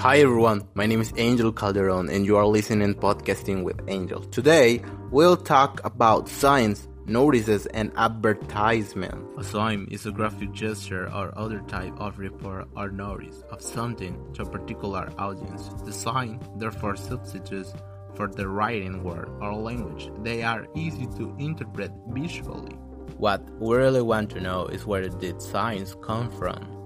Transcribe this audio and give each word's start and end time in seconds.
Hi 0.00 0.20
everyone, 0.20 0.66
my 0.72 0.86
name 0.86 1.02
is 1.02 1.12
Angel 1.18 1.52
Calderon 1.52 2.08
and 2.08 2.24
you 2.24 2.38
are 2.38 2.46
listening 2.46 2.94
to 2.94 2.98
podcasting 2.98 3.64
with 3.64 3.82
Angel. 3.86 4.22
Today 4.22 4.82
we'll 5.10 5.36
talk 5.36 5.78
about 5.84 6.26
signs, 6.26 6.88
notices 7.04 7.66
and 7.66 7.92
advertisement. 7.96 9.26
A 9.36 9.44
sign 9.44 9.86
is 9.90 10.06
a 10.06 10.10
graphic 10.10 10.52
gesture 10.52 11.12
or 11.12 11.36
other 11.36 11.60
type 11.68 11.92
of 12.00 12.18
report 12.18 12.66
or 12.74 12.90
notice 12.90 13.44
of 13.50 13.60
something 13.60 14.16
to 14.32 14.44
a 14.44 14.50
particular 14.50 15.12
audience. 15.18 15.68
The 15.84 15.92
sign 15.92 16.40
therefore 16.56 16.96
substitutes 16.96 17.74
for 18.14 18.26
the 18.26 18.48
writing 18.48 19.04
word 19.04 19.28
or 19.42 19.52
language. 19.52 20.10
They 20.22 20.42
are 20.42 20.66
easy 20.74 21.08
to 21.18 21.36
interpret 21.38 21.92
visually. 22.08 22.72
What 23.18 23.42
we 23.60 23.76
really 23.76 24.00
want 24.00 24.30
to 24.30 24.40
know 24.40 24.64
is 24.64 24.86
where 24.86 25.06
did 25.06 25.42
signs 25.42 25.94
come 26.00 26.30
from? 26.30 26.79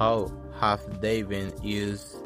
How 0.00 0.32
have 0.58 1.02
they 1.02 1.20
been 1.20 1.52
used 1.62 2.16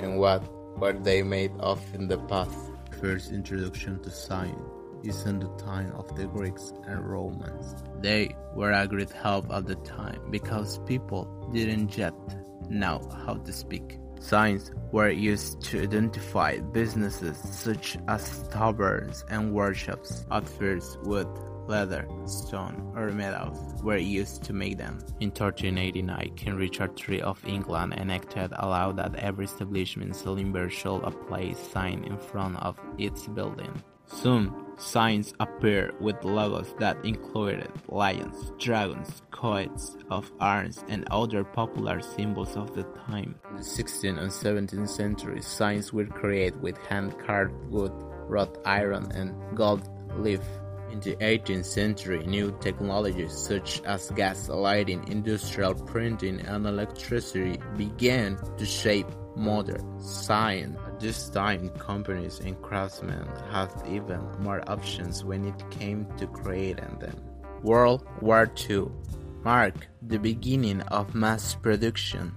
and 0.00 0.18
what 0.18 0.44
were 0.78 0.92
they 0.92 1.22
made 1.22 1.52
of 1.58 1.80
in 1.94 2.08
the 2.08 2.18
past? 2.18 2.58
First 3.00 3.32
introduction 3.32 4.02
to 4.02 4.10
sign 4.10 4.62
is 5.02 5.24
in 5.24 5.38
the 5.38 5.48
time 5.56 5.92
of 5.92 6.14
the 6.14 6.26
Greeks 6.26 6.74
and 6.86 7.08
Romans. 7.08 7.74
They 8.02 8.36
were 8.54 8.72
a 8.72 8.86
great 8.86 9.10
help 9.12 9.50
at 9.50 9.66
the 9.66 9.76
time 9.76 10.30
because 10.30 10.78
people 10.80 11.24
didn't 11.54 11.96
yet 11.96 12.12
know 12.68 13.00
how 13.24 13.36
to 13.36 13.50
speak. 13.54 13.98
Signs 14.20 14.70
were 14.92 15.08
used 15.08 15.62
to 15.62 15.84
identify 15.84 16.58
businesses 16.58 17.38
such 17.38 17.96
as 18.08 18.46
taverns 18.48 19.24
and 19.30 19.54
workshops. 19.54 20.26
At 20.30 20.46
first, 20.46 21.00
wood, 21.04 21.28
leather, 21.66 22.08
stone, 22.26 22.92
or 22.96 23.10
metals 23.10 23.82
were 23.82 23.96
used 23.96 24.42
to 24.44 24.52
make 24.52 24.78
them. 24.78 24.98
In 25.20 25.30
1389, 25.30 26.32
King 26.36 26.54
Richard 26.54 27.00
III 27.08 27.22
of 27.22 27.44
England 27.46 27.94
enacted 27.94 28.52
a 28.56 28.66
law 28.66 28.92
that 28.92 29.14
every 29.16 29.44
establishment 29.44 30.16
selling 30.16 30.52
beer 30.52 30.70
should 30.70 31.02
place 31.26 31.58
sign 31.58 32.04
in 32.04 32.18
front 32.18 32.56
of 32.56 32.78
its 32.98 33.26
building. 33.26 33.82
Soon, 34.06 34.52
signs 34.76 35.32
appeared 35.40 35.98
with 36.00 36.22
logos 36.24 36.74
that 36.78 37.02
included 37.04 37.70
lions, 37.88 38.52
dragons, 38.58 39.22
coats 39.30 39.96
of 40.10 40.30
arms, 40.40 40.84
and 40.88 41.06
other 41.10 41.42
popular 41.42 42.02
symbols 42.02 42.54
of 42.56 42.74
the 42.74 42.82
time. 43.06 43.34
In 43.50 43.56
the 43.56 43.62
16th 43.62 44.18
and 44.18 44.30
17th 44.30 44.88
centuries, 44.88 45.46
signs 45.46 45.92
were 45.92 46.04
created 46.04 46.60
with 46.60 46.76
hand-carved 46.86 47.54
wood, 47.70 47.92
wrought 48.28 48.58
iron, 48.66 49.10
and 49.12 49.34
gold 49.56 49.88
leaf. 50.18 50.42
In 50.94 51.00
the 51.00 51.16
18th 51.16 51.64
century, 51.64 52.24
new 52.24 52.56
technologies 52.60 53.32
such 53.32 53.82
as 53.82 54.12
gas 54.12 54.48
lighting, 54.48 55.02
industrial 55.08 55.74
printing, 55.74 56.38
and 56.42 56.64
electricity 56.68 57.58
began 57.76 58.38
to 58.56 58.64
shape 58.64 59.08
modern 59.34 60.00
science. 60.00 60.78
At 60.86 61.00
this 61.00 61.28
time, 61.30 61.70
companies 61.70 62.38
and 62.38 62.54
craftsmen 62.62 63.26
had 63.50 63.72
even 63.88 64.20
more 64.38 64.62
options 64.70 65.24
when 65.24 65.44
it 65.44 65.68
came 65.72 66.06
to 66.16 66.28
creating 66.28 66.96
them. 67.00 67.20
World 67.64 68.06
War 68.20 68.48
II 68.70 68.86
marked 69.42 69.88
the 70.00 70.18
beginning 70.18 70.80
of 70.82 71.12
mass 71.12 71.56
production. 71.56 72.36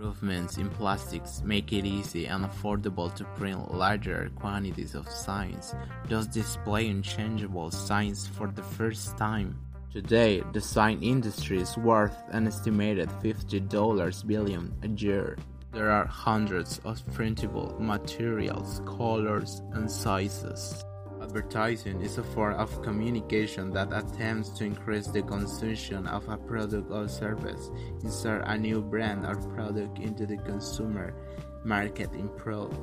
Improvements 0.00 0.56
in 0.56 0.70
plastics 0.70 1.42
make 1.44 1.74
it 1.74 1.84
easy 1.84 2.24
and 2.24 2.46
affordable 2.46 3.14
to 3.14 3.22
print 3.36 3.74
larger 3.74 4.30
quantities 4.34 4.94
of 4.94 5.06
signs, 5.06 5.74
thus 6.08 6.26
displaying 6.26 7.02
changeable 7.02 7.70
signs 7.70 8.26
for 8.26 8.46
the 8.46 8.62
first 8.62 9.18
time. 9.18 9.58
Today, 9.92 10.42
the 10.54 10.60
sign 10.62 11.02
industry 11.02 11.60
is 11.60 11.76
worth 11.76 12.16
an 12.30 12.46
estimated 12.46 13.10
$50 13.22 14.26
billion 14.26 14.72
a 14.82 14.88
year. 14.88 15.36
There 15.70 15.90
are 15.90 16.06
hundreds 16.06 16.80
of 16.86 17.04
printable 17.12 17.76
materials, 17.78 18.80
colors, 18.86 19.60
and 19.72 19.90
sizes. 19.90 20.82
Advertising 21.30 22.00
is 22.02 22.18
a 22.18 22.24
form 22.24 22.54
of 22.54 22.82
communication 22.82 23.70
that 23.70 23.92
attempts 23.92 24.48
to 24.48 24.64
increase 24.64 25.06
the 25.06 25.22
consumption 25.22 26.08
of 26.08 26.28
a 26.28 26.36
product 26.36 26.90
or 26.90 27.06
service, 27.06 27.70
insert 28.02 28.42
a 28.48 28.58
new 28.58 28.82
brand 28.82 29.24
or 29.24 29.36
product 29.54 30.00
into 30.00 30.26
the 30.26 30.38
consumer 30.38 31.14
market, 31.62 32.12
improve 32.14 32.76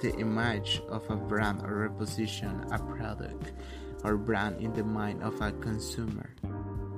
the 0.00 0.14
image 0.16 0.80
of 0.88 1.04
a 1.10 1.14
brand 1.14 1.60
or 1.60 1.90
reposition 1.90 2.64
a 2.72 2.78
product 2.96 3.52
or 4.02 4.16
brand 4.16 4.58
in 4.62 4.72
the 4.72 4.82
mind 4.82 5.22
of 5.22 5.38
a 5.42 5.52
consumer. 5.52 6.30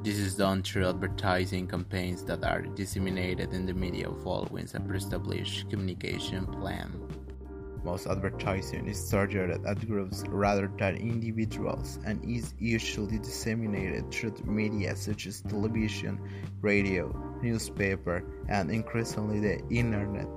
This 0.04 0.18
is 0.18 0.36
done 0.36 0.62
through 0.62 0.88
advertising 0.88 1.66
campaigns 1.66 2.22
that 2.26 2.44
are 2.44 2.62
disseminated 2.62 3.52
in 3.52 3.66
the 3.66 3.74
media 3.74 4.08
following 4.22 4.68
a 4.72 4.78
pre-established 4.78 5.68
communication 5.68 6.46
plan. 6.46 6.92
Most 7.84 8.06
advertising 8.06 8.86
is 8.86 9.10
targeted 9.10 9.66
at 9.66 9.86
groups 9.86 10.22
rather 10.28 10.70
than 10.78 10.96
individuals 10.96 11.98
and 12.04 12.24
is 12.24 12.54
usually 12.58 13.18
disseminated 13.18 14.10
through 14.12 14.34
media 14.44 14.94
such 14.94 15.26
as 15.26 15.40
television, 15.40 16.20
radio, 16.60 17.10
newspaper, 17.42 18.24
and 18.48 18.70
increasingly 18.70 19.40
the 19.40 19.60
internet. 19.68 20.28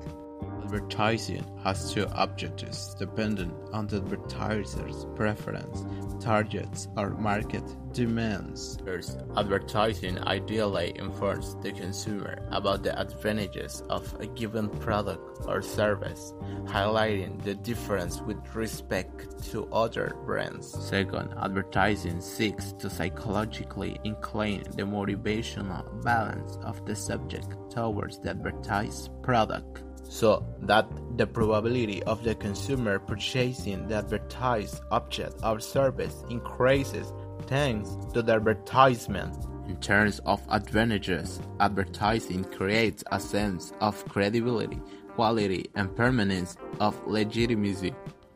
Advertising 0.66 1.46
has 1.64 1.94
two 1.94 2.06
objectives 2.12 2.96
dependent 2.96 3.54
on 3.72 3.88
the 3.88 3.98
advertiser's 3.98 5.06
preference, 5.16 5.86
targets, 6.20 6.88
or 6.98 7.12
market 7.12 7.64
demands. 7.94 8.78
First, 8.84 9.20
advertising 9.38 10.20
ideally 10.28 10.92
informs 10.98 11.56
the 11.62 11.72
consumer 11.72 12.46
about 12.52 12.84
the 12.84 13.00
advantages 13.00 13.84
of 13.90 14.12
a 14.20 14.26
given 14.26 14.68
product 14.68 15.46
or 15.48 15.62
service, 15.62 16.34
highlighting 16.66 17.42
the 17.44 17.56
difference 17.56 18.20
with 18.22 18.38
respect 18.54 19.42
to 19.52 19.72
other 19.72 20.18
brands. 20.26 20.68
Second, 20.84 21.34
advertising 21.42 22.20
seeks 22.20 22.74
to 22.74 22.90
psychologically 22.90 23.98
incline 24.04 24.64
the 24.76 24.84
motivational 24.84 26.04
balance 26.04 26.58
of 26.64 26.86
the 26.86 26.96
subject 26.96 27.56
towards 27.70 28.20
the 28.20 28.32
advertised 28.32 29.10
product 29.22 29.85
so 30.10 30.46
that 30.62 30.88
the 31.18 31.28
probability 31.28 32.04
of 32.04 32.24
the 32.24 32.36
consumer 32.36 33.00
purchasing 33.00 33.88
the 33.88 33.96
advertised 33.96 34.82
object 34.92 35.36
or 35.44 35.60
service 35.60 36.24
increases 36.30 37.12
thanks 37.48 37.90
to 38.14 38.22
the 38.22 38.34
advertisement. 38.34 39.36
In 39.68 39.78
terms 39.78 40.20
of 40.26 40.42
advantages, 40.50 41.42
advertising 41.60 42.44
creates 42.46 43.04
a 43.12 43.20
sense 43.20 43.74
of 43.82 44.06
credibility, 44.08 44.80
quality, 45.16 45.66
and 45.76 45.96
permanence 45.96 46.56
of 46.80 46.96
legitimacy. 47.08 47.94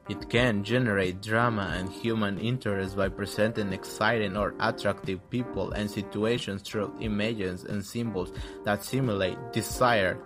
It 0.10 0.28
can 0.28 0.64
generate 0.64 1.22
drama 1.22 1.76
and 1.78 1.88
human 1.88 2.40
interest 2.40 2.98
by 2.98 3.10
presenting 3.10 3.72
exciting 3.72 4.36
or 4.36 4.56
attractive 4.60 5.20
people 5.30 5.72
and 5.74 5.90
situations 5.90 6.64
through 6.64 6.96
images 7.00 7.64
and 7.64 7.86
symbols 7.86 8.34
that 8.66 8.84
simulate 8.84 9.38
desire. 9.54 10.18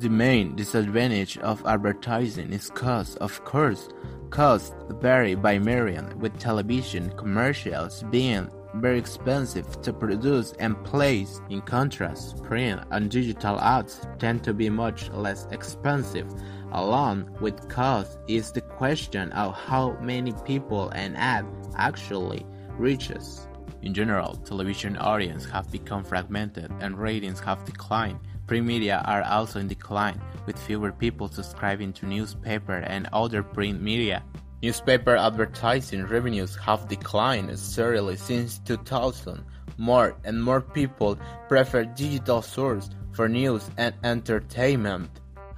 The 0.00 0.08
main 0.08 0.56
disadvantage 0.56 1.36
of 1.36 1.66
advertising 1.66 2.54
is 2.54 2.70
cost, 2.70 3.18
of 3.18 3.44
course. 3.44 3.90
Costs 4.30 4.74
vary 4.88 5.34
by 5.34 5.58
million, 5.58 6.18
with 6.18 6.38
television 6.38 7.10
commercials 7.18 8.02
being 8.04 8.48
very 8.76 8.98
expensive 8.98 9.82
to 9.82 9.92
produce 9.92 10.54
and 10.58 10.82
place. 10.84 11.42
In 11.50 11.60
contrast, 11.60 12.42
print 12.42 12.80
and 12.90 13.10
digital 13.10 13.60
ads 13.60 14.00
tend 14.18 14.42
to 14.44 14.54
be 14.54 14.70
much 14.70 15.10
less 15.10 15.46
expensive. 15.50 16.32
Along 16.72 17.36
with 17.42 17.68
cost 17.68 18.20
is 18.26 18.52
the 18.52 18.62
question 18.62 19.30
of 19.32 19.54
how 19.54 19.98
many 20.00 20.32
people 20.46 20.88
an 20.92 21.14
ad 21.16 21.44
actually 21.76 22.46
reaches. 22.78 23.46
In 23.82 23.92
general, 23.92 24.36
television 24.46 24.96
audiences 24.96 25.50
have 25.50 25.70
become 25.70 26.04
fragmented 26.04 26.70
and 26.80 26.98
ratings 26.98 27.40
have 27.40 27.66
declined. 27.66 28.18
Print 28.50 28.66
media 28.66 29.00
are 29.04 29.22
also 29.22 29.60
in 29.60 29.68
decline, 29.68 30.20
with 30.44 30.58
fewer 30.58 30.90
people 30.90 31.28
subscribing 31.28 31.92
to 31.92 32.04
newspaper 32.04 32.78
and 32.78 33.08
other 33.12 33.44
print 33.44 33.80
media. 33.80 34.24
Newspaper 34.60 35.14
advertising 35.14 36.04
revenues 36.04 36.56
have 36.56 36.88
declined 36.88 37.56
steadily 37.56 38.16
since 38.16 38.58
2000. 38.64 39.44
More 39.78 40.16
and 40.24 40.42
more 40.42 40.60
people 40.60 41.16
prefer 41.48 41.84
digital 41.84 42.42
sources 42.42 42.90
for 43.12 43.28
news 43.28 43.70
and 43.76 43.94
entertainment. 44.02 45.08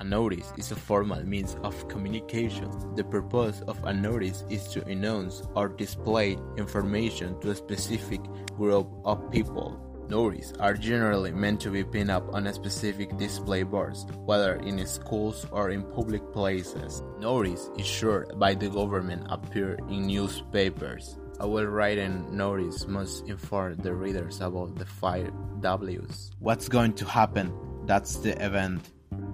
A 0.01 0.05
notice 0.05 0.53
is 0.59 0.71
a 0.71 0.77
formal 0.77 1.25
means 1.25 1.57
of 1.63 1.89
communication. 1.89 2.69
The 2.95 3.05
purpose 3.05 3.63
of 3.69 3.83
a 3.85 3.95
notice 3.95 4.45
is 4.51 4.69
to 4.75 4.85
announce 4.85 5.43
or 5.55 5.69
display 5.69 6.37
information 6.59 7.41
to 7.41 7.53
a 7.53 7.55
specific 7.55 8.21
group 8.59 8.87
of 9.07 9.31
people. 9.31 9.92
Notices 10.09 10.53
are 10.61 10.75
generally 10.75 11.33
meant 11.33 11.61
to 11.63 11.71
be 11.71 11.85
pinned 11.85 12.11
up 12.11 12.35
on 12.35 12.53
specific 12.53 13.17
display 13.17 13.63
boards, 13.63 14.07
whether 14.25 14.57
in 14.57 14.85
schools 14.87 15.47
or 15.51 15.71
in 15.71 15.83
public 15.83 16.33
places. 16.33 17.03
Notice 17.19 17.71
issued 17.79 18.39
by 18.39 18.55
the 18.55 18.69
government 18.69 19.27
appear 19.31 19.79
in 19.89 20.07
newspapers. 20.07 21.19
A 21.41 21.49
well-written 21.49 22.37
notice 22.37 22.87
must 22.87 23.27
inform 23.27 23.77
the 23.77 23.95
readers 23.95 24.41
about 24.41 24.77
the 24.77 24.87
five 24.87 25.33
W's. 25.61 26.31
What's 26.39 26.69
going 26.69 26.93
to 26.95 27.05
happen? 27.07 27.53
That's 27.87 28.17
the 28.17 28.33
event. 28.45 28.81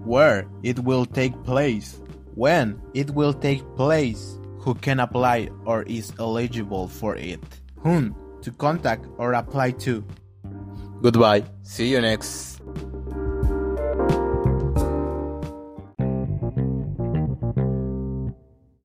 where 0.08 0.46
it 0.62 0.78
will 0.78 1.04
take 1.04 1.34
place, 1.44 2.00
when 2.34 2.80
it 2.94 3.10
will 3.10 3.34
take 3.34 3.62
place, 3.76 4.38
who 4.60 4.74
can 4.74 5.00
apply 5.00 5.48
or 5.64 5.82
is 5.82 6.12
eligible 6.18 6.88
for 6.88 7.14
it, 7.16 7.40
whom 7.76 8.14
to 8.42 8.50
contact 8.52 9.06
or 9.18 9.34
apply 9.34 9.70
to. 9.72 10.04
Goodbye. 11.02 11.44
See 11.62 11.88
you 11.88 12.00
next 12.00 12.57